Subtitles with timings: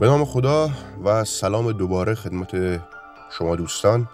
[0.00, 0.70] به نام خدا
[1.04, 2.80] و سلام دوباره خدمت
[3.30, 4.08] شما دوستان.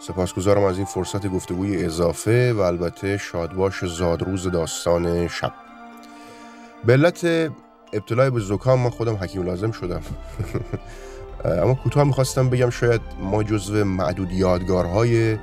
[0.00, 5.52] سپاسگزارم از این فرصت گفتگوی اضافه و البته شادباش زادروز داستان شب.
[6.84, 7.24] به علت
[7.92, 10.02] ابتلای به زکام من خودم حکیم لازم شدم.
[11.62, 15.38] اما کوتاه می‌خواستم بگم شاید ما جزو معدود یادگارهای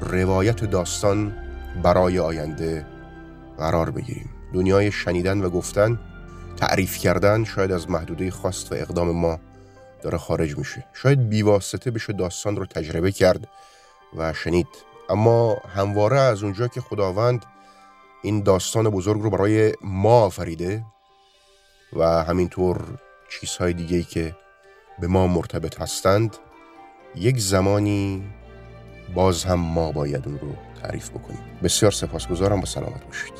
[0.00, 1.36] روایت داستان
[1.82, 2.86] برای آینده
[3.58, 4.30] قرار بگیریم.
[4.54, 5.98] دنیای شنیدن و گفتن
[6.60, 9.38] تعریف کردن شاید از محدوده خواست و اقدام ما
[10.02, 10.84] داره خارج میشه.
[10.92, 13.48] شاید بیواسطه بشه داستان رو تجربه کرد
[14.16, 14.68] و شنید.
[15.08, 17.44] اما همواره از اونجا که خداوند
[18.22, 20.84] این داستان بزرگ رو برای ما آفریده
[21.92, 22.84] و همینطور
[23.30, 24.36] چیزهای دیگه که
[25.00, 26.36] به ما مرتبط هستند
[27.14, 28.24] یک زمانی
[29.14, 31.40] باز هم ما باید اون رو تعریف بکنیم.
[31.62, 33.39] بسیار سپاسگزارم و سلامت باشید.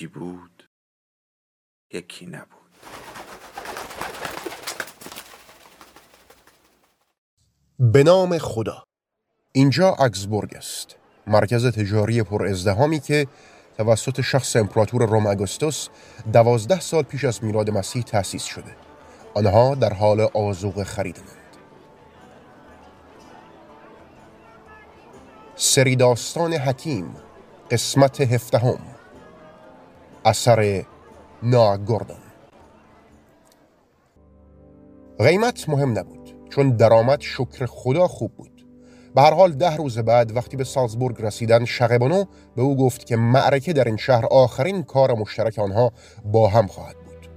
[0.00, 0.68] یکی بود
[1.92, 2.70] یکی نبود.
[7.78, 8.84] به نام خدا.
[9.52, 13.26] اینجا اکسبورگ است مرکز تجاری پر ازدهامی که
[13.76, 15.88] توسط شخص امپراتور روم اگوستوس
[16.32, 18.76] دوازده سال پیش از میلاد مسیح تأسیس شده.
[19.34, 21.56] آنها در حال آزوق خریدنند
[25.56, 27.16] سری داستان حکیم
[27.70, 28.99] قسمت هفدهم.
[30.24, 30.84] اثر
[31.42, 32.22] نا گوردن
[35.18, 38.66] قیمت مهم نبود چون درآمد شکر خدا خوب بود.
[39.14, 42.24] به هر حال ده روز بعد وقتی به سالزبورگ رسیدن شقبانو
[42.56, 45.92] به او گفت که معرکه در این شهر آخرین کار مشترک آنها
[46.24, 47.28] با هم خواهد بود.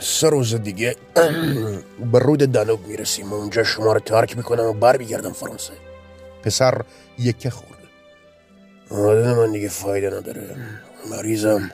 [0.00, 0.96] سه روز دیگه
[2.12, 3.32] به رود دانوب می‌رسیم.
[3.32, 5.72] و اونجا شما رو ترک می‌کنم و بر بیگردم فرانسه.
[6.42, 6.82] پسر
[7.18, 7.81] یکه خورد
[8.92, 10.56] آدم من دیگه فایده نداره.
[11.10, 11.70] مریضم.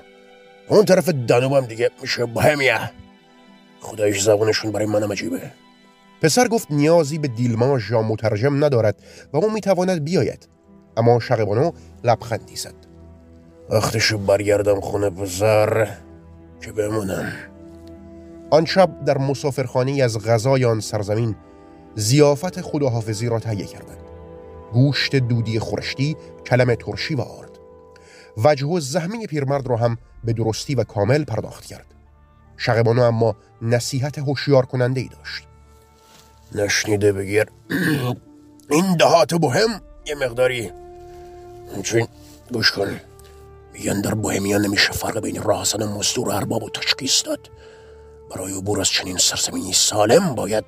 [0.68, 2.90] اون طرف دانوبم دیگه میشه بهمیه.
[3.80, 5.40] خدایش زبانشون برای منم عجیبه.
[6.22, 9.02] پسر گفت نیازی به دیلماژ یا مترجم ندارد
[9.32, 10.48] و او می‌تواند بیاید.
[10.96, 11.72] اما شقبانو
[12.04, 12.74] لبخندی زد
[13.70, 15.88] وقتشو برگردم خونه پسر
[16.60, 17.32] که بمونم.
[18.50, 21.36] آن شب در مسافرخانه از غذای آن سرزمین
[21.94, 23.98] زیافت خداحافظی را تهیه کردند.
[24.72, 27.58] گوشت دودی خورشتی کلم ترشی و آرد
[28.44, 31.86] وجه و زهمی پیرمرد را هم به درستی و کامل پرداخت کرد.
[32.56, 35.44] شقبانو اما نصیحت هوشیار کننده ای داشت.
[36.54, 37.46] نشنیده بگیر.
[38.70, 40.72] این دهات بهم یه مقداری.
[41.82, 42.08] چون
[42.52, 43.00] گوش کن.
[43.72, 47.50] میگن در بوهمیان نمیشه فرق بین راهزن مزدور ارباب و تشخیص داد.
[48.30, 50.64] برای عبور از چنین سرزمینی سالم باید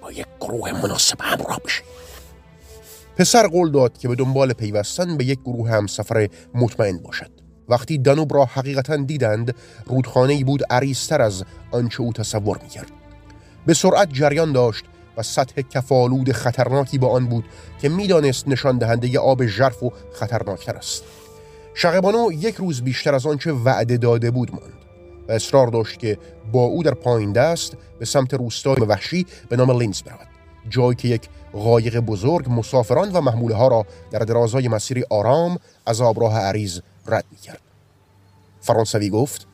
[0.00, 1.82] با یک گروه مناسب همراه بشی.
[3.16, 7.30] پسر قول داد که به دنبال پیوستن به یک گروه همسفر مطمئن باشد.
[7.68, 9.54] وقتی دانوب را حقیقتا دیدند
[9.86, 12.90] رودخانه بود عریضتر از آنچه او تصور می‌کرد.
[13.66, 14.84] به سرعت جریان داشت
[15.16, 17.44] و سطح کفالود خطرناکی با آن بود
[17.80, 21.04] که می‌دانست نشان دهنده آب ژرف و خطرناکتر است.
[21.74, 24.72] شقبانو یک روز بیشتر از آنچه وعده داده بود ماند
[25.28, 26.18] و اصرار داشت که
[26.52, 30.33] با او در پایین دست به سمت روستای وحشی به نام لینز برود.
[30.68, 36.00] جایی که یک قایق بزرگ مسافران و محموله ها را در درازای مسیری آرام از
[36.00, 37.60] آبراه عریض رد می کرد.
[38.60, 39.46] فرانسوی گفت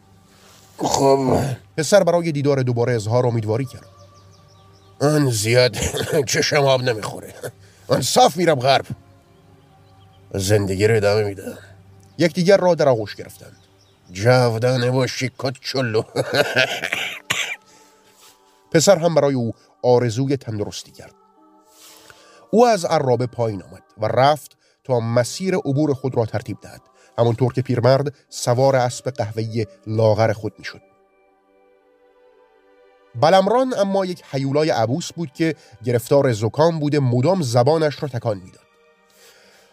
[0.79, 1.39] خب
[1.77, 3.87] پسر برای دیدار دوباره اظهار امیدواری کرد.
[5.01, 5.77] آن زیاد
[6.27, 7.35] چشم آب نمی‌خوره.
[7.89, 8.87] آن صاف میرم غرب.
[10.35, 11.59] زندگی رو ادامه میدم
[12.19, 13.57] یکدیگر را در آغوش گرفتند.
[14.13, 16.03] جاودانه باشی کچلو
[18.73, 21.15] پسر هم برای او آرزوی تندرستی کرد.
[22.51, 26.81] او از عرابه پایین آمد و رفت تا مسیر عبور خود را ترتیب دهد.
[27.19, 30.81] همانطور که پیرمرد سوار اسب قهوه‌ای لاغر خود می‌شد.
[33.15, 35.55] بلمران اما یک حیولای عبوس بود که
[35.85, 38.65] گرفتار زکام بوده مدام زبانش را تکان می‌داد.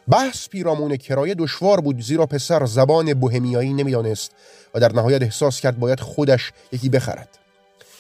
[0.08, 4.32] بحث پیرامون کرایه دشوار بود زیرا پسر زبان بوهمیایی نمی‌دانست
[4.74, 7.40] و در نهایت احساس کرد باید خودش یکی بخرد.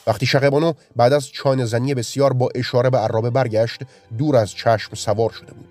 [0.07, 3.81] وقتی شقیبانو بعد از چانه زنی بسیار با اشاره به عرابه برگشت
[4.17, 5.67] دور از چشم سوار شده بود.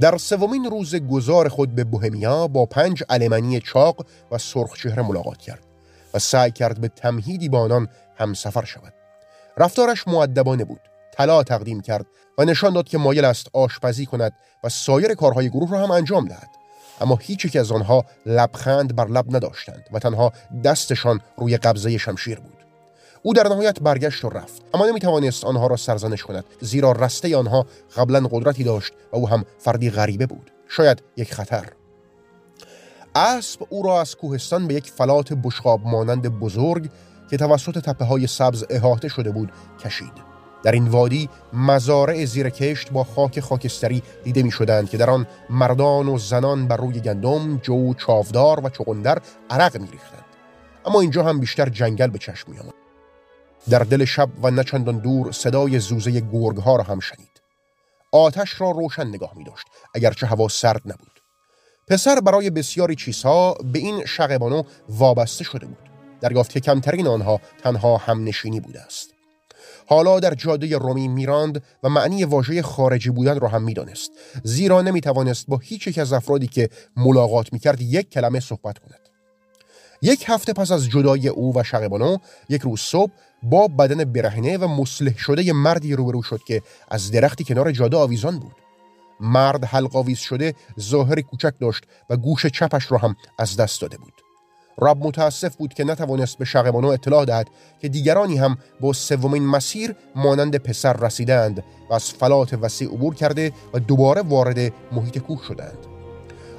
[0.00, 5.62] در سومین روز گذار خود به بوهمیا با پنج علمانی چاق و سرخچهره ملاقات کرد
[6.14, 8.92] و سعی کرد به تمهیدی با آنان همسفر شود.
[9.56, 10.80] رفتارش معدبانه بود.
[11.12, 12.06] طلا تقدیم کرد
[12.38, 14.32] و نشان داد که مایل است آشپزی کند
[14.64, 16.50] و سایر کارهای گروه را هم انجام دهد.
[17.00, 20.32] اما هیچ یک از آنها لبخند بر لب نداشتند و تنها
[20.64, 22.61] دستشان روی قبضه شمشیر بود.
[23.22, 27.36] او در نهایت برگشت و رفت اما نمی توانست آنها را سرزنش کند زیرا رسته
[27.36, 27.66] آنها
[27.96, 31.72] قبلا قدرتی داشت و او هم فردی غریبه بود شاید یک خطر
[33.14, 36.90] اسب او را از کوهستان به یک فلات بشقاب مانند بزرگ
[37.30, 39.52] که توسط تپه های سبز احاطه شده بود
[39.84, 40.32] کشید
[40.62, 45.26] در این وادی مزارع زیر کشت با خاک خاکستری دیده می شدند که در آن
[45.50, 49.18] مردان و زنان بر روی گندم، جو، چاودار و چقندر
[49.50, 50.24] عرق می ریختند.
[50.86, 52.81] اما اینجا هم بیشتر جنگل به چشم می آمد.
[53.70, 57.42] در دل شب و نچندان دور صدای زوزه گرگ ها را هم شنید.
[58.12, 61.22] آتش را روشن نگاه می داشت اگرچه هوا سرد نبود.
[61.88, 65.78] پسر برای بسیاری چیزها به این شقبانو وابسته شده بود.
[66.20, 69.14] دریافت که کمترین آنها تنها همنشینی بوده است.
[69.86, 74.10] حالا در جاده رومی میراند و معنی واژه خارجی بودن را هم می‌دانست
[74.44, 79.00] زیرا نمی‌توانست با هیچ یک از افرادی که ملاقات می‌کرد یک کلمه صحبت کند
[80.02, 82.18] یک هفته پس از جدای او و شقبانو
[82.48, 83.12] یک روز صبح
[83.42, 88.38] با بدن برهنه و مسلح شده مردی روبرو شد که از درختی کنار جاده آویزان
[88.38, 88.56] بود.
[89.20, 94.12] مرد حلقاویز شده ظاهر کوچک داشت و گوش چپش را هم از دست داده بود.
[94.78, 97.46] رب متاسف بود که نتوانست به شقبانو اطلاع دهد
[97.80, 103.52] که دیگرانی هم با سومین مسیر مانند پسر رسیدند و از فلات وسیع عبور کرده
[103.74, 105.78] و دوباره وارد محیط کوه شدند.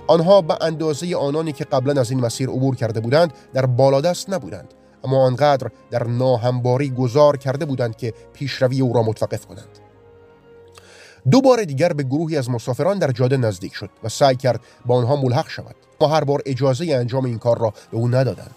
[0.08, 4.74] آنها به اندازه آنانی که قبلا از این مسیر عبور کرده بودند در بالادست نبودند.
[5.04, 9.80] اما آنقدر در ناهمباری گذار کرده بودند که پیشروی او را متوقف کنند.
[11.32, 14.96] دو بار دیگر به گروهی از مسافران در جاده نزدیک شد و سعی کرد با
[14.96, 15.76] آنها ملحق شود.
[16.02, 18.56] ما هر بار اجازه انجام این کار را به او ندادند.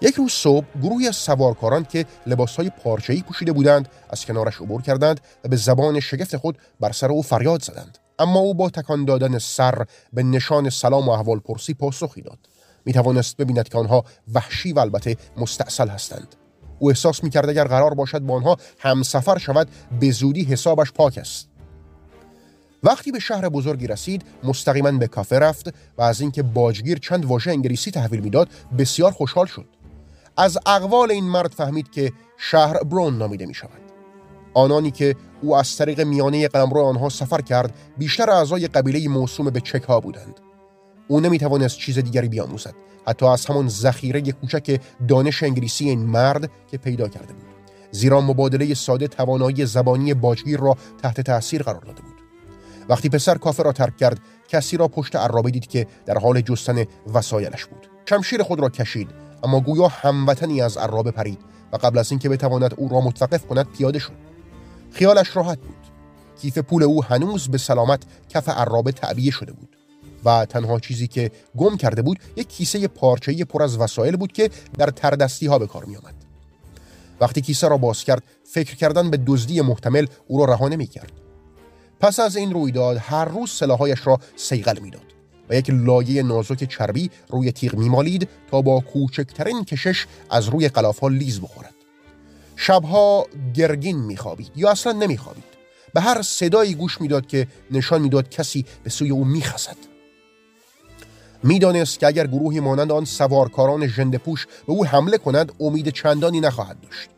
[0.00, 5.20] یک روز صبح گروهی از سوارکاران که لباسهای پارچه‌ای پوشیده بودند از کنارش عبور کردند
[5.44, 7.98] و به زبان شگفت خود بر سر او فریاد زدند.
[8.18, 12.38] اما او با تکان دادن سر به نشان سلام و احوال پرسی پاسخی داد.
[12.84, 14.04] می توانست ببیند که آنها
[14.34, 16.34] وحشی و البته مستاصل هستند.
[16.78, 19.68] او احساس می کرد اگر قرار باشد با آنها همسفر شود
[20.00, 21.48] به زودی حسابش پاک است.
[22.82, 27.50] وقتی به شهر بزرگی رسید مستقیما به کافه رفت و از اینکه باجگیر چند واژه
[27.50, 28.48] انگلیسی تحویل می‌داد
[28.78, 29.66] بسیار خوشحال شد.
[30.36, 33.80] از اقوال این مرد فهمید که شهر برون نامیده می شود
[34.54, 39.60] آنانی که او از طریق میانه قلمرو آنها سفر کرد بیشتر اعضای قبیله موسوم به
[39.60, 40.40] چک ها بودند.
[41.08, 42.74] او نمی توانست چیز دیگری بیاموزد
[43.06, 47.44] حتی از همان ذخیره کوچک دانش انگلیسی این مرد که پیدا کرده بود.
[47.90, 52.14] زیرا مبادله ساده توانایی زبانی باجگیر را تحت تاثیر قرار داده بود.
[52.88, 56.84] وقتی پسر کافه را ترک کرد کسی را پشت عرابه دید که در حال جستن
[57.14, 57.88] وسایلش بود.
[58.06, 59.10] شمشیر خود را کشید
[59.44, 61.38] اما گویا هموطنی از عرابه پرید
[61.72, 64.12] و قبل از اینکه بتواند او را متوقف کند پیاده شد.
[64.92, 65.76] خیالش راحت بود.
[66.40, 69.77] کیف پول او هنوز به سلامت کف عرابه تعبیه شده بود.
[70.24, 74.50] و تنها چیزی که گم کرده بود یک کیسه پارچه‌ای پر از وسایل بود که
[74.78, 76.14] در تردستی ها به کار می آمد.
[77.20, 81.12] وقتی کیسه را باز کرد فکر کردن به دزدی محتمل او را رها نمی کرد.
[82.00, 85.02] پس از این رویداد هر روز سلاحایش را سیغل می‌داد
[85.50, 90.70] و یک لایه نازک چربی روی تیغ میمالید تا با کوچکترین کشش از روی
[91.02, 91.74] ها لیز بخورد
[92.56, 95.44] شبها گرگین میخوابید یا اصلا نمیخوابید
[95.94, 99.87] به هر صدایی گوش می‌داد که نشان می‌داد کسی به سوی او میخزد
[101.42, 106.80] می‌دانست که اگر گروهی مانند آن سوارکاران ژندهپوش به او حمله کند امید چندانی نخواهد
[106.80, 107.10] داشت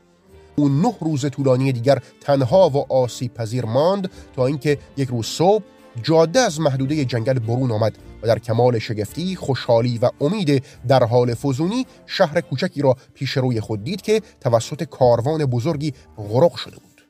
[0.57, 5.65] او نه روز طولانی دیگر تنها و آسیب پذیر ماند تا اینکه یک روز صبح
[6.03, 11.35] جاده از محدوده جنگل برون آمد و در کمال شگفتی، خوشحالی و امید در حال
[11.35, 17.05] فزونی شهر کوچکی را پیش روی خود دید که توسط کاروان بزرگی غرق شده بود.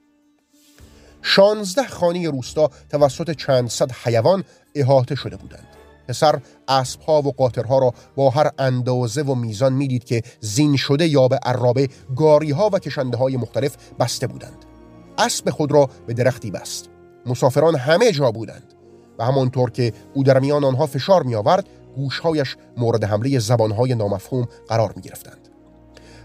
[1.22, 5.79] شانزده خانه روستا توسط چند صد حیوان احاطه شده بودند.
[6.10, 11.28] پسر اسبها و قاطرها را با هر اندازه و میزان می‌دید که زین شده یا
[11.28, 14.64] به عرابه گاریها و کشنده های مختلف بسته بودند.
[15.18, 16.88] اسب خود را به درختی بست.
[17.26, 18.74] مسافران همه جا بودند
[19.18, 24.48] و همانطور که او در میان آنها فشار می آورد گوشهایش مورد حمله زبانهای نامفهوم
[24.68, 25.48] قرار می گرفتند.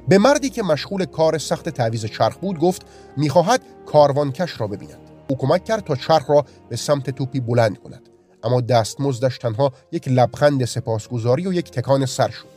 [0.07, 2.85] به مردی که مشغول کار سخت تعویز چرخ بود گفت
[3.17, 5.09] می‌خواهد کاروانکش را ببیند.
[5.29, 8.09] او کمک کرد تا چرخ را به سمت توپی بلند کند.
[8.45, 12.55] اما دستمزدش تنها یک لبخند سپاسگزاری و یک تکان سر شد.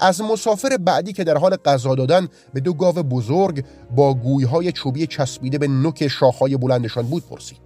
[0.00, 5.06] از مسافر بعدی که در حال غذا دادن به دو گاو بزرگ با گویهای چوبی
[5.06, 7.58] چسبیده به نوک شاخهای بلندشان بود پرسید.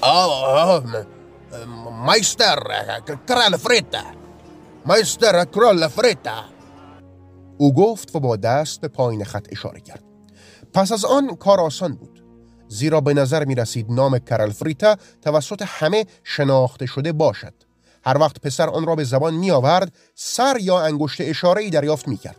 [0.00, 0.84] آه
[2.06, 2.58] مایستر
[3.28, 4.02] کرال فریتا.
[4.86, 6.44] مایستر کرال فریتا.
[7.58, 10.04] او گفت و با دست به پایین خط اشاره کرد.
[10.74, 12.19] پس از آن کار آسان بود.
[12.70, 17.54] زیرا به نظر می رسید نام کرال فریتا توسط همه شناخته شده باشد.
[18.04, 22.08] هر وقت پسر آن را به زبان می آورد سر یا انگشت اشاره ای دریافت
[22.08, 22.36] می کرد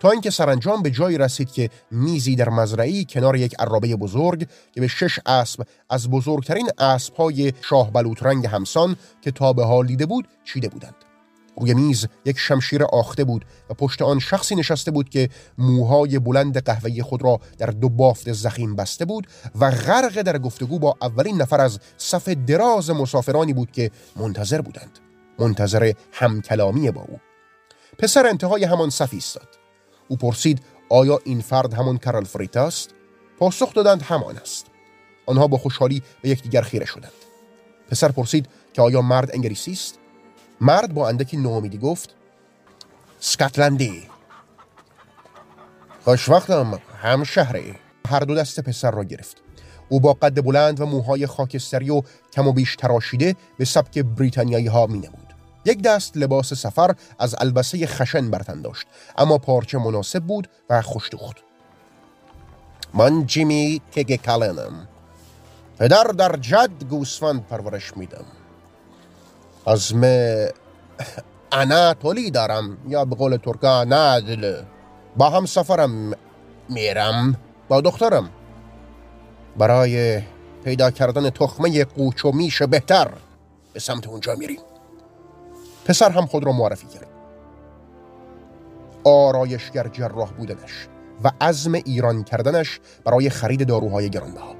[0.00, 4.80] تا اینکه سرانجام به جایی رسید که میزی در مزرعی کنار یک عرابه بزرگ که
[4.80, 10.06] به شش اسب از بزرگترین اسبهای شاه بلوط رنگ همسان که تا به حال دیده
[10.06, 11.05] بود چیده بودند.
[11.60, 16.62] روی میز یک شمشیر آخته بود و پشت آن شخصی نشسته بود که موهای بلند
[16.62, 19.26] قهوه‌ای خود را در دو بافت زخیم بسته بود
[19.60, 24.98] و غرق در گفتگو با اولین نفر از صف دراز مسافرانی بود که منتظر بودند.
[25.38, 27.20] منتظر همکلامی با او.
[27.98, 29.48] پسر انتهای همان صف ایستاد.
[30.08, 32.90] او پرسید آیا این فرد همان کرال فریت است؟
[33.38, 34.66] پاسخ دادند همان است.
[35.26, 37.12] آنها با خوشحالی به یکدیگر خیره شدند.
[37.90, 39.98] پسر پرسید که آیا مرد انگلیسی است؟
[40.60, 42.14] مرد با اندکی ناامیدی گفت
[43.20, 44.08] سکاتلندی
[46.04, 47.74] خوش وقتم هم شهری.
[48.08, 49.36] هر دو دست پسر را گرفت.
[49.88, 54.66] او با قد بلند و موهای خاکستری و کم و بیش تراشیده به سبک بریتانیایی
[54.66, 55.34] ها می نمود.
[55.64, 58.86] یک دست لباس سفر از البسه خشن برتن داشت
[59.18, 61.36] اما پارچه مناسب بود و خوشدوخت
[62.94, 64.88] من جیمی تگ کلنم
[65.78, 68.24] پدر در جد گوسفند پرورش میدم.
[69.66, 69.92] از
[71.52, 72.78] اناتولی دارم.
[72.88, 74.62] یا به قول ترکا نادل
[75.16, 76.12] با هم سفرم
[76.68, 77.36] میرم
[77.68, 78.30] با دخترم.
[79.58, 80.22] برای
[80.64, 83.10] پیدا کردن تخمه قوچ و میش بهتر.
[83.72, 84.60] به سمت اونجا میریم.
[85.84, 87.06] پسر هم خود را معرفی کرد.
[89.04, 90.88] آرایشگر جراح بودنش
[91.24, 94.54] و عزم ایران کردنش برای خرید داروهای گرانبها.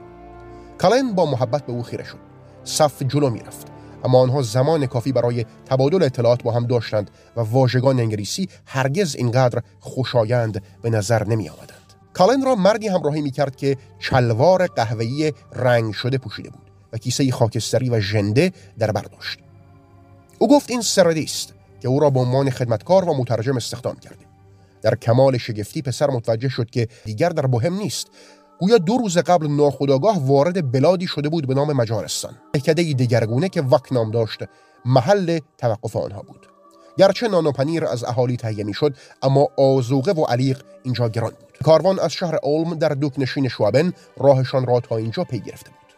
[0.78, 2.18] کالن با محبت به او خیره شد.
[2.64, 3.75] صف جلو می‌رفت.
[4.04, 9.62] اما آنها زمان کافی برای تبادل اطلاعات با هم داشتند و واژگان انگلیسی هرگز اینقدر
[9.80, 11.92] خوشایند به نظر نمی آمدند.
[12.12, 17.32] کالن را مردی همراهی می کرد که چلوار قهوه‌ای رنگ شده پوشیده بود و کیسه
[17.32, 19.38] خاکستری و ژنده در بر داشت.
[20.38, 24.26] او گفت این سردی است که او را به عنوان خدمتکار و مترجم استخدام کرده.
[24.82, 28.06] در کمال شگفتی پسر متوجه شد که دیگر در بهم نیست
[28.58, 32.38] گویا دو روز قبل ناخداگاه وارد بلادی شده بود به نام مجارستان.
[32.52, 34.40] دهکده دگرگونه که وک نام داشت
[34.84, 36.46] محل توقف آنها بود.
[36.98, 41.58] گرچه نان و پنیر از اهالی تهیه شد اما آزوقه و علیق اینجا گران بود.
[41.64, 45.94] کاروان از شهر اولم در دوک نشین شوابن راهشان را تا اینجا پی گرفته بود.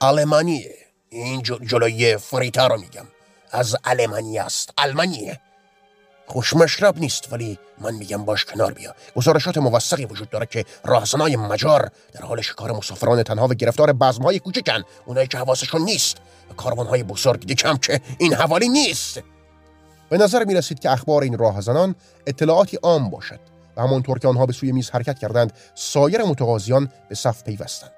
[0.00, 0.74] آلمانیه.
[1.08, 3.06] این جلوی فریتا رو میگم.
[3.52, 5.40] از المانی است المانیه
[6.26, 8.94] خوشمشرب نیست ولی من میگم باش کنار بیا.
[9.16, 14.38] گزارشات موثقی وجود داره که راهزنای مجار در حال شکار مسافران تنها و گرفتار بزمهای
[14.38, 16.16] کوچکن اونایی که حواسشون نیست.
[16.50, 19.20] و کاروانهای بزرگ کم که این حوالی نیست.
[20.08, 21.94] به نظر می رسید که اخبار این راهزنان
[22.26, 23.40] اطلاعاتی عام باشد
[23.76, 27.95] و همانطور که آنها به سوی میز حرکت کردند سایر متقاضیان به صف پیوستند.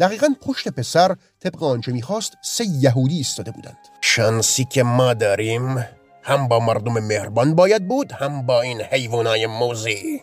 [0.00, 5.86] دقیقا پشت پسر طبق آنچه می‌خواست سه یهودی ایستاده بودند شانسی که ما داریم
[6.22, 10.22] هم با مردم مهربان باید بود هم با این حیوانای موزی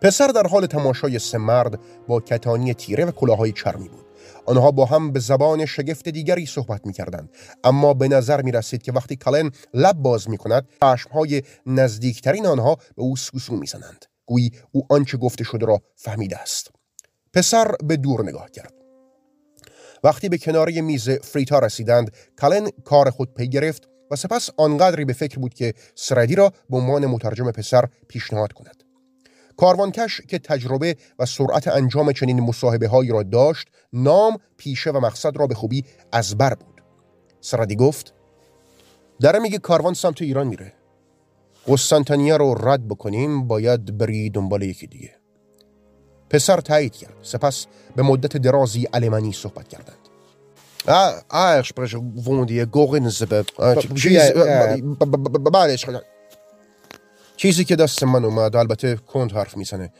[0.00, 4.06] پسر در حال تماشای سه مرد با کتانی تیره و کلاهای چرمی بود
[4.46, 7.30] آنها با هم به زبان شگفت دیگری صحبت می کردند.
[7.64, 10.68] اما به نظر می رسید که وقتی کلن لب باز می کند
[11.12, 14.06] های نزدیکترین آنها به او سوسو می زنند.
[14.26, 16.70] گویی او آنچه گفته شده را فهمیده است
[17.32, 18.74] پسر به دور نگاه کرد.
[20.04, 22.10] وقتی به کنار میز فریتا رسیدند
[22.40, 26.76] کلن کار خود پی گرفت و سپس آنقدری به فکر بود که سردی را به
[26.76, 28.82] عنوان مترجم پسر پیشنهاد کند.
[29.56, 35.36] کاروانکش که تجربه و سرعت انجام چنین مصاحبه هایی را داشت نام پیشه و مقصد
[35.36, 36.82] را به خوبی از بر بود.
[37.40, 38.14] سردی گفت
[39.20, 40.72] داره میگه کاروان سمت ایران میره.
[41.66, 45.21] قسطنطنیه رو رد بکنیم باید بری دنبال یکی دیگه.
[46.32, 47.14] پسر تایید کرد.
[47.22, 49.96] سپس به مدت درازی المانی صحبت کردند.
[50.86, 51.90] Ah, ik spreek
[52.24, 52.66] gewoon die
[57.36, 59.92] چیزی که دست من اومد البته کند حرف می‌زنه.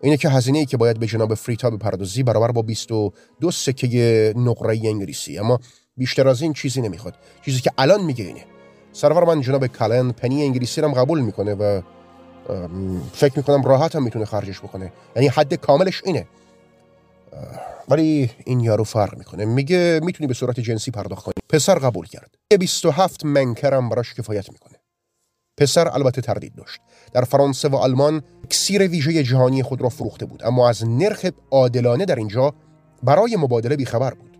[0.00, 4.80] اینه که هزینه ای که باید به جناب فریتا بپردازی برابر با 22 سکه نقره
[4.84, 5.38] انگلیسی.
[5.38, 5.58] اما
[5.96, 7.14] بیشتر از این چیزی نمی‌خواد.
[7.44, 8.44] چیزی که الان میگه اینه.
[8.92, 11.80] سرور من جناب کلن پنی انگلیسی رو قبول می‌کنه و
[13.12, 14.92] فکر می‌کنم راحت هم می‌تونه خرجش بکنه.
[15.16, 16.26] یعنی حد کاملش اینه.
[17.88, 19.44] ولی این یارو فرق می‌کنه.
[19.44, 21.34] میگه می‌تونی به صورت جنسی پرداخت کنی.
[21.48, 22.34] پسر قبول کرد.
[22.58, 24.78] 27 منکرم براش کفایت می‌کنه.
[25.58, 26.80] پسر البته تردید داشت.
[27.12, 30.42] در فرانسه و آلمان اکسیر ویژه جهانی خود را فروخته بود.
[30.44, 32.54] اما از نرخ عادلانه در اینجا
[33.02, 34.38] برای مبادله بیخبر بود.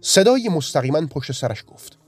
[0.00, 1.98] صدای مستقیما پشت سرش گفت.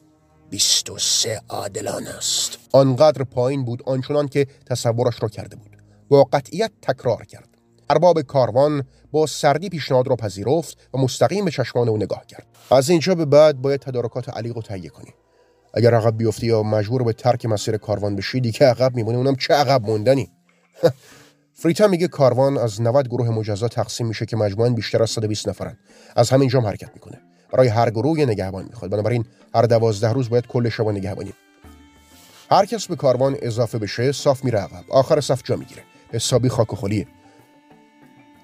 [0.52, 2.59] 23 عادلانه است.
[2.73, 5.76] آنقدر پایین بود آنچنان که تصورش را کرده بود.
[6.09, 7.49] با قطعیت تکرار کرد.
[7.90, 12.47] ارباب کاروان با سردی پیشنهاد را پذیرفت و مستقیم به چشمان او نگاه کرد.
[12.71, 15.14] از اینجا به بعد باید تدارکات علیق رو تهیه کنی.
[15.75, 19.54] اگر عقب بیفتی یا مجبور به ترک مسیر کاروان بشی دیگه عقب میمونه اونم چه
[19.54, 20.30] عقب موندنی؟
[21.62, 25.78] فریتا میگه کاروان از 90 گروه مجزا تقسیم میشه که مجموعاً بیشتر از 120 نفرن.
[26.16, 27.32] از همین جام حرکت می‌کنه.
[27.52, 28.90] برای هر گروه نگهبان می‌خواد.
[28.90, 31.32] بنابراین هر دوازده روز باید کل شبا نگهبانی
[32.50, 34.85] هر کس به کاروان اضافه بشه صاف میره عقب.
[34.88, 35.82] آخر صف جا می‌گیره.
[36.12, 37.06] حسابی خاک و خلیه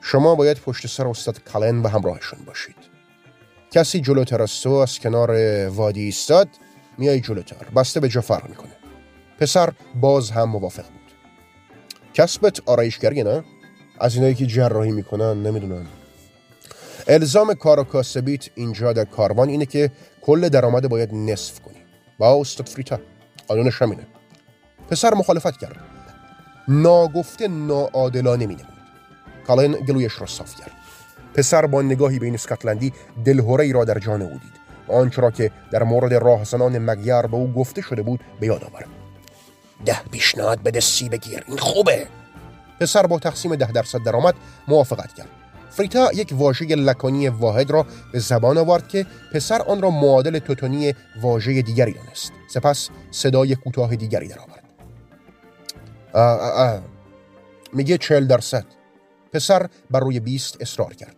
[0.01, 2.77] شما باید پشت سر استاد کلن و همراهشون باشید.
[3.71, 4.01] کسی
[4.43, 5.31] از تو از کنار
[5.69, 6.49] وادی ایستاد
[6.99, 7.67] میای جلوتر.
[7.77, 8.73] بسته به جا می‌کنه.
[9.39, 11.13] پسر باز هم موافق بود.
[12.15, 13.45] کسبت آرایشگری نه
[14.01, 15.87] از اینایی که جراحی می‌کنن نمی‌دونن
[17.11, 19.91] الزام کار و کاسبیت اینجا در کاروان اینه که
[20.23, 21.77] کل درآمد باید نصف کنی
[22.19, 22.99] با استاد فریتا.
[23.49, 24.07] قانونش همینه
[24.91, 25.77] پسر مخالفت کرد.
[26.69, 28.79] ناگفته ناعادلانه می نمود.
[29.47, 30.71] کالین گلویش را صاف کرد.
[31.35, 32.93] پسر با نگاهی به این اسکاتلندی
[33.25, 34.59] دلهوره ای را در جان او دید.
[34.89, 38.89] آنچه که در مورد راهزنان مگیر به او گفته شده بود به یاد آورد
[39.85, 41.45] ده پیشنهاد بده سی بگیر.
[41.49, 42.07] این خوبه.
[42.81, 44.35] پسر با تقسیم ده درصد درآمد
[44.69, 45.38] موافقت کرد.
[45.79, 50.95] فریتا یک واژه لکانی واحد را به زبان آورد که پسر آن را معادل توتونی
[51.23, 52.33] واژه دیگری دانست.
[52.51, 54.65] سپس صدای کوتاه دیگری درآورد
[57.73, 58.65] میگه چل درصد.
[59.33, 61.17] پسر بر روی 20 اصرار کرد.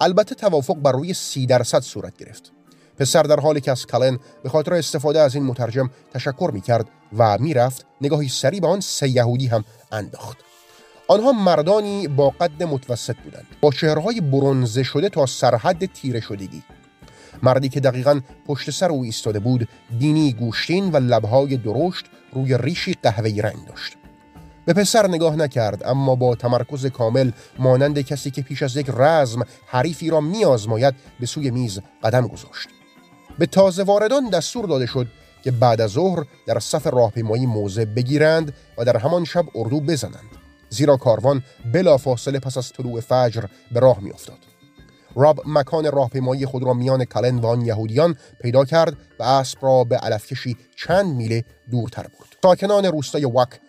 [0.00, 2.52] البته توافق بر روی سی درصد صورت گرفت.
[2.98, 6.88] پسر در حالی که از کلن به خاطر استفاده از این مترجم تشکر می کرد
[7.18, 10.36] و می‌رفت نگاهی سری به آن سه یهودی هم انداخت.
[11.08, 13.46] آنها مردانی با قد متوسط بودند.
[13.60, 16.62] با چهرهای برونزه شده تا سرحد تیره شدگی.
[17.42, 22.94] مردی که دقیقا پشت سر او ایستاده بود دینی گوشتین و لبهای درشت روی ریشی
[23.02, 23.96] قهوه‌ای رنگ داشت.
[24.64, 29.42] به پسر نگاه نکرد اما با تمرکز کامل مانند کسی که پیش از یک رزم
[29.66, 32.68] حریفی را میآزماید به سوی میز قدم گذاشت.
[33.38, 35.06] به تازه واردان دستور داده شد
[35.44, 40.45] که بعد از ظهر در صف راهپیمایی موضع بگیرند و در همان شب اردو بزنند.
[40.76, 44.38] زیرا کاروان بلافاصله پس از طلوع فجر به راه میافتاد
[45.14, 49.84] راب مکان راهپیمایی خود را میان کلن و آن یهودیان پیدا کرد و اسب را
[49.84, 53.60] به علفکشی چند میله دورتر برد ساکنان روستای وک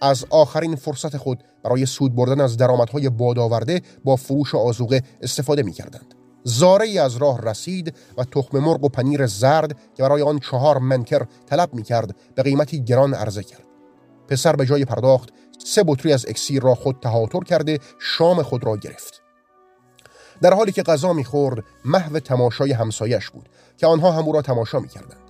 [0.00, 5.72] از آخرین فرصت خود برای سود بردن از درآمدهای بادآورده با فروش آزوقه استفاده می
[5.72, 6.14] کردند.
[6.44, 10.78] زاره ای از راه رسید و تخم مرغ و پنیر زرد که برای آن چهار
[10.78, 13.66] منکر طلب می کرد به قیمتی گران عرضه کرد.
[14.28, 18.76] پسر به جای پرداخت سه بطری از اکسیر را خود تهاتر کرده شام خود را
[18.76, 19.22] گرفت.
[20.42, 24.78] در حالی که غذا می‌خورد محو تماشای همسایش بود که آنها هم او را تماشا
[24.80, 25.22] می‌کردند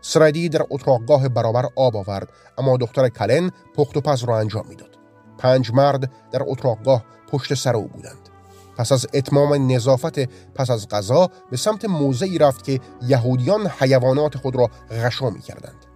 [0.00, 4.98] سردی در اتراقگاه برابر آب آورد اما دختر کلن پخت و پز را انجام می‌داد
[5.38, 8.28] پنج مرد در اتراقگاه پشت سر او بودند
[8.76, 10.18] پس از اتمام نظافت
[10.54, 15.91] پس از غذا به سمت موضعی رفت که یهودیان حیوانات خود را غشا می کردند.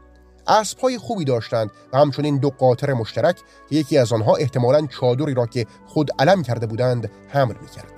[0.49, 3.37] اسبهای خوبی داشتند و همچنین دو قاطر مشترک
[3.69, 7.93] که یکی از آنها احتمالا چادری را که خود علم کرده بودند حمل می کرد.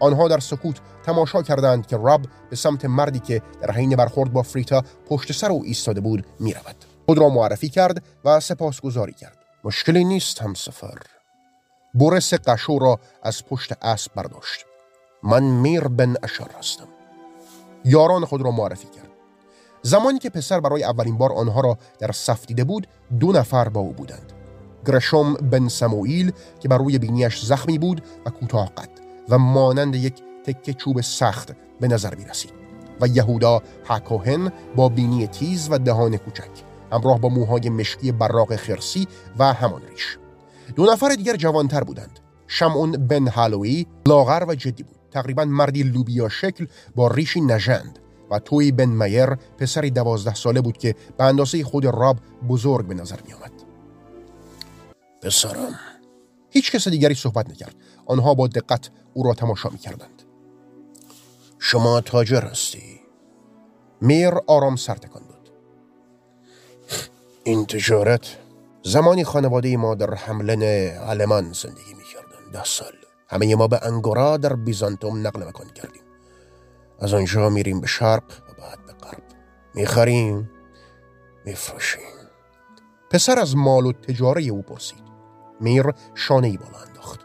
[0.00, 4.42] آنها در سکوت تماشا کردند که رب به سمت مردی که در حین برخورد با
[4.42, 6.76] فریتا پشت سر او ایستاده بود می رود.
[7.06, 9.38] خود را معرفی کرد و سپاسگزاری کرد.
[9.64, 10.98] مشکلی نیست هم سفر.
[11.94, 14.64] برس قشو را از پشت اسب برداشت.
[15.22, 16.88] من میر بن اشار هستم.
[17.84, 19.03] یاران خود را معرفی کرد.
[19.86, 22.86] زمانی که پسر برای اولین بار آنها را در صف دیده بود
[23.20, 24.32] دو نفر با او بودند.
[24.86, 28.88] گرشوم بن سموئیل که بر روی بینیش زخمی بود و کوتاه قد
[29.28, 30.14] و مانند یک
[30.46, 32.52] تکه چوب سخت به نظر می رسید
[33.00, 36.50] و یهودا حکاهن با بینی تیز و دهان کوچک
[36.92, 40.18] همراه با موهای مشکی براق خرسی و همان ریش.
[40.76, 42.20] دو نفر دیگر جوانتر بودند.
[42.46, 44.96] شمعون بن هالوی لاغر و جدی بود.
[45.10, 47.98] تقریبا مردی لوبیا شکل با ریشی نژند.
[48.30, 52.16] و توی بن مایر پسری دوازده ساله بود که به اندازه خود راب
[52.48, 53.52] بزرگ به نظر می آمد.
[55.22, 55.78] پسرم.
[56.50, 57.74] هیچ کس دیگری صحبت نکرد.
[58.06, 60.22] آنها با دقت او را تماشا می کردند
[61.58, 63.00] شما تاجر هستی؟
[64.00, 65.50] میر آرام سر تکان داد.
[67.44, 68.36] این تجارت
[68.82, 72.92] زمانی خانواده ما در حملن علمان زندگی می‌کردن ده سال.
[73.28, 76.02] همه ما به انگورا در بیزانتوم نقل مکان کردیم.
[77.04, 79.22] از آنجا میریم به شرق و بعد به غرب.
[79.74, 80.50] می‌خریم
[81.44, 82.02] میفروشیم.
[83.10, 85.02] پسر از مال و تجاره او پرسید.
[85.60, 87.20] میر شانه ای بالا انداخت.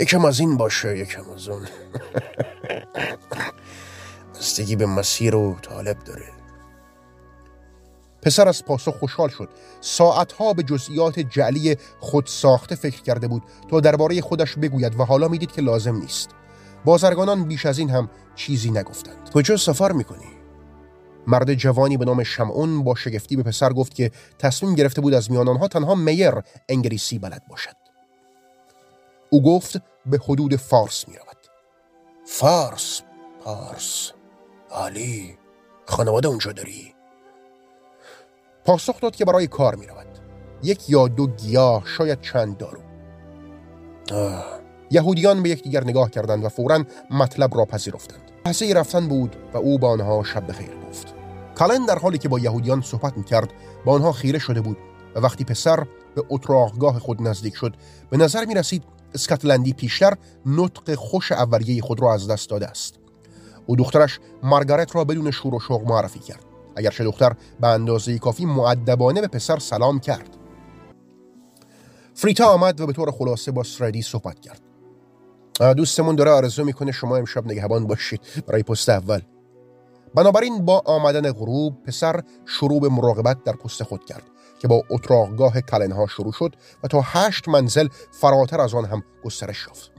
[0.00, 1.62] یکم از این باشه یکم از اون.
[4.34, 6.32] بستگی به مسیر و طالب داره.
[8.22, 9.48] پسر از پاسخ خوشحال شد.
[9.80, 15.28] ساعتها به جزئیات جعلی خود ساخته فکر کرده بود تا درباره خودش بگوید و حالا
[15.28, 16.28] می‌دید که لازم نیست.
[16.84, 19.30] بازرگانان بیش از این هم چیزی نگفتند.
[19.34, 20.26] کجا سفر می‌کنی؟
[21.26, 25.30] مرد جوانی به نام شمعون با شگفتی به پسر گفت که تصمیم گرفته بود از
[25.30, 26.32] میان آنها تنها میر
[26.68, 27.76] انگلیسی بلد باشد.
[29.30, 31.36] او گفت به حدود فارس می رود
[32.26, 33.02] فارس.
[33.44, 34.12] پارس
[34.70, 35.38] عالی.
[35.86, 36.94] خانواده اونجا داری؟
[38.64, 40.18] پاسخ داد که برای کار می رود
[40.62, 42.80] یک یا دو گیاه شاید چند دارو.
[44.90, 48.30] یهودیان به یکدیگر نگاه کردند و فورا مطلب را پذیرفتند.
[48.44, 51.14] پسه رفتن بود و او با آنها شب بخیر گفت.
[51.54, 53.52] کالن در حالی که با یهودیان صحبت می‌کرد
[53.84, 54.76] با آنها خیره شده بود
[55.14, 57.76] و وقتی پسر به اتراقگاه خود نزدیک شد
[58.10, 60.14] به نظر می رسید اسکاتلندی پیشتر
[60.46, 62.94] نطق خوش اولیه خود را از دست داده است.
[63.66, 66.44] او دخترش مارگارت را بدون شور و شوق معرفی کرد.
[66.76, 70.36] اگرچه دختر به اندازه کافی معدبانه به پسر سلام کرد.
[72.14, 74.63] فریتا آمد و به طور خلاصه با سردی صحبت کرد.
[75.60, 79.20] دوستمون داره آرزو می‌کنه شما امشب نگهبان باشید برای پست اول.
[80.14, 84.22] بنابراین با آمدن غروب پسر شروع به مراقبت در پست خود کرد
[84.58, 89.66] که با اتراقگاه کلنها شروع شد و تا هشت منزل فراتر از آن هم گسترش
[89.66, 89.92] یافت.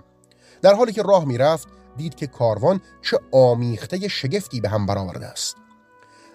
[0.62, 5.56] در حالی که راه می‌رفت دید که کاروان چه آمیخته شگفتی به هم برآورده است.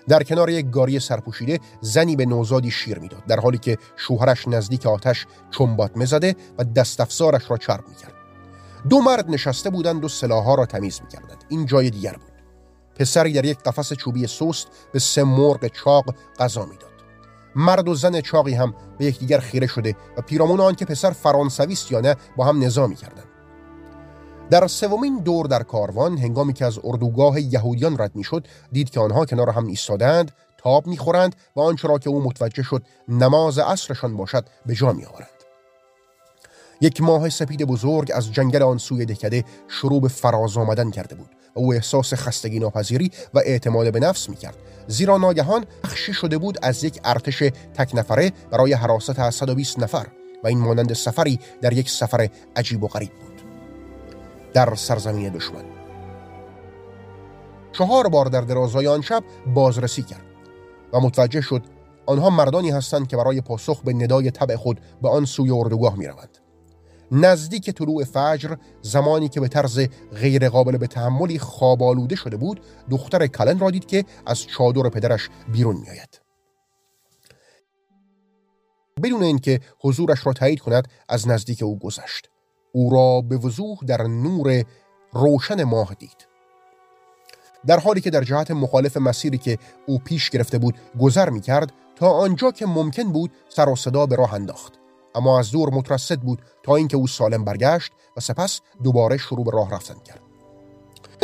[0.08, 4.86] در کنار یک گاری سرپوشیده زنی به نوزادی شیر می‌داد در حالی که شوهرش نزدیک
[4.86, 8.19] آتش چنبات مزده و دست افزارش را چرب می‌کرد.
[8.88, 11.44] دو مرد نشسته بودند و سلاحها را تمیز می‌کردند.
[11.48, 12.30] این جای دیگر بود.
[12.94, 16.90] پسری در یک قفس چوبی سست به سه مرغ چاق غذا می‌داد.
[17.56, 21.72] مرد و زن چاقی هم به یکدیگر خیره شده و پیرامون آن که پسر فرانسوی
[21.72, 23.24] است یا نه با هم نزا می‌کردند.
[24.50, 29.26] در سومین دور در کاروان هنگامی که از اردوگاه یهودیان رد می‌شد دید که آنها
[29.26, 34.46] کنار هم ایستادند تاب می‌خورند و آنچه را که او متوجه شد نماز عصرشان باشد
[34.66, 35.39] به جا میآورند.
[36.80, 41.28] یک ماه سپید بزرگ از جنگل آن سوی دکده شروع به فراز آمدن کرده بود
[41.56, 44.56] و او احساس خستگی ناپذیری و اعتماد به نفس می‌کرد.
[44.86, 47.38] زیرا ناگهان بخشی شده بود از یک ارتش
[47.74, 50.06] تک نفره برای حراست از 120 نفر
[50.44, 53.42] و این مانند سفری در یک سفر عجیب و غریب بود.
[54.52, 55.64] در سرزمین دشمن.
[57.72, 60.24] چهار بار در درازای آن شب بازرسی کرد
[60.92, 61.62] و متوجه شد
[62.06, 66.06] آنها مردانی هستند که برای پاسخ به ندای طبع خود به آن سوی اردوگاه می
[66.06, 66.38] روند.
[67.12, 69.80] نزدیک طلوع فجر زمانی که به طرز
[70.14, 75.28] غیر قابل به تحملی خواب شده بود دختر کلن را دید که از چادر پدرش
[75.52, 76.20] بیرون میآید.
[79.02, 82.30] بدون اینکه حضورش را تایید کند از نزدیک او گذشت.
[82.72, 84.64] او را به وضوح در نور
[85.12, 86.26] روشن ماه دید.
[87.66, 91.72] در حالی که در جهت مخالف مسیری که او پیش گرفته بود گذر می کرد
[91.96, 94.79] تا آنجا که ممکن بود سر و صدا به راه انداخت.
[95.14, 99.50] اما از دور مترصد بود تا اینکه او سالم برگشت و سپس دوباره شروع به
[99.50, 100.20] راه رفتن کرد.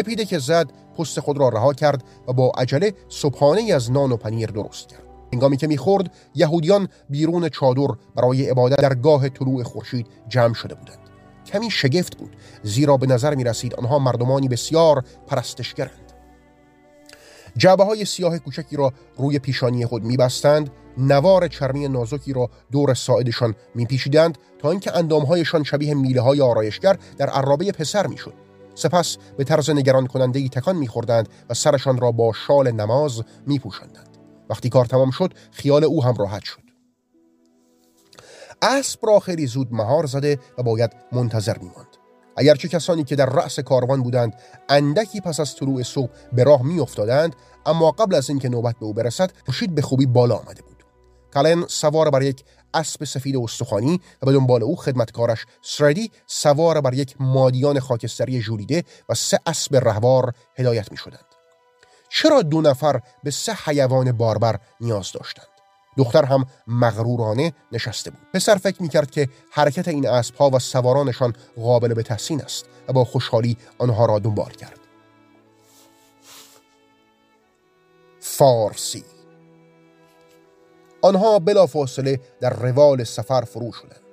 [0.02, 4.16] پیده که زد پست خود را رها کرد و با عجله صبحانه از نان و
[4.16, 5.02] پنیر درست کرد.
[5.32, 10.98] هنگامی که می‌خورد یهودیان بیرون چادر برای عبادت در گاه طلوع خورشید جمع شده بودند.
[11.46, 16.12] کمی شگفت بود زیرا به نظر می رسید آنها مردمانی بسیار پرستشگرند.
[17.56, 23.54] جعبه های سیاه کوچکی را روی پیشانی خود میبستند نوار چرمی نازکی را دور ساعدشان
[23.74, 28.34] میپیچیدند تا اینکه اندامهایشان شبیه میله های آرایشگر در عرابه پسر می‌شد.
[28.74, 34.16] سپس به طرز نگران کننده ای تکان میخوردند و سرشان را با شال نماز میپوشاندند.
[34.50, 36.66] وقتی کار تمام شد خیال او هم راحت شد.
[38.62, 41.96] اسب را خیلی زود مهار زده و باید منتظر میماند.
[42.36, 44.34] اگرچه کسانی که در رأس کاروان بودند
[44.68, 48.94] اندکی پس از طلوع صبح به راه میافتادند اما قبل از اینکه نوبت به او
[48.94, 50.75] برسد خورشید به خوبی بالا آمده بود.
[51.34, 56.94] کلن سوار بر یک اسب سفید استخوانی و به دنبال او خدمتکارش سردی سوار بر
[56.94, 61.24] یک مادیان خاکستری ژولیده و سه اسب رهوار هدایت می شدند.
[62.08, 65.46] چرا دو نفر به سه حیوان باربر نیاز داشتند؟
[65.96, 71.94] دختر هم مغرورانه نشسته بود پسر فکر می‌کرد که حرکت این اسبها و سوارانشان قابل
[71.94, 74.78] به تحسین است و با خوشحالی آنها را دنبال کرد
[78.20, 79.04] فارسی
[81.02, 84.06] آنها بلافاصله در روال سفر فرو شدند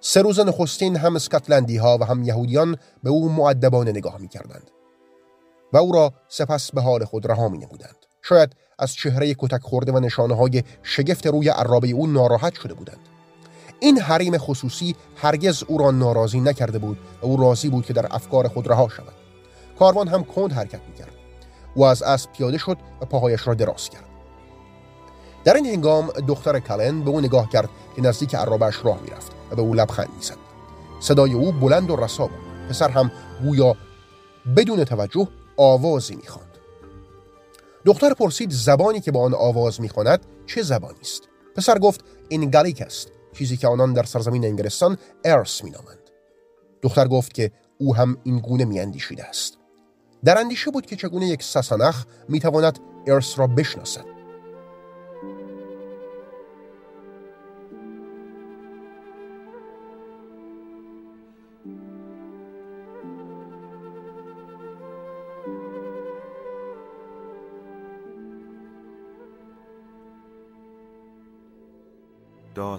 [0.00, 4.70] سه روز نخستین هم اسکاتلندی ها و هم یهودیان به او معدبانه نگاه می کردند
[5.72, 7.96] و او را سپس به حال خود رها می نمودند.
[8.22, 13.08] شاید از چهره کتک خورده و نشانه های شگفت روی عرابه او ناراحت شده بودند.
[13.80, 18.06] این حریم خصوصی هرگز او را ناراضی نکرده بود و او راضی بود که در
[18.10, 19.12] افکار خود رها شود.
[19.78, 21.12] کاروان هم کند حرکت می کرد.
[21.74, 24.09] او از اسب پیاده شد و پاهایش را دراز کرد.
[25.44, 29.56] در این هنگام دختر کلن به او نگاه کرد که نزدیک عرابش راه می‌رفت و
[29.56, 30.36] به او لبخند می‌زد.
[31.00, 32.68] صدای او بلند و رسا بود.
[32.68, 33.10] پسر هم
[33.42, 33.76] گویا
[34.56, 36.58] بدون توجه آوازی می‌خواند.
[37.84, 41.22] دختر پرسید زبانی که با آن آواز می‌خواند چه زبانی است؟
[41.56, 46.10] پسر گفت این گالیک است چیزی که آنان در سرزمین انگلستان ارس مینامند.
[46.82, 49.58] دختر گفت که او هم این گونه میاندیشیده است.
[50.24, 54.19] در اندیشه بود که چگونه یک سسنخ می‌تواند ارس را بشناسد.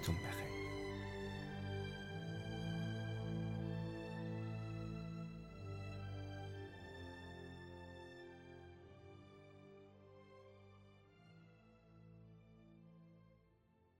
[0.00, 0.39] شبتون بخیر